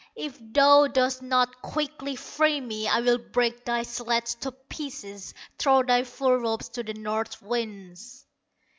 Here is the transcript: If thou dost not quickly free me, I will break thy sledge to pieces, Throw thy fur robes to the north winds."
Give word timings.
If 0.15 0.35
thou 0.41 0.87
dost 0.87 1.21
not 1.21 1.61
quickly 1.61 2.15
free 2.15 2.59
me, 2.59 2.87
I 2.87 3.01
will 3.01 3.19
break 3.19 3.65
thy 3.65 3.83
sledge 3.83 4.33
to 4.39 4.51
pieces, 4.51 5.35
Throw 5.59 5.83
thy 5.83 6.05
fur 6.05 6.39
robes 6.39 6.69
to 6.69 6.81
the 6.81 6.95
north 6.95 7.39
winds." 7.39 8.25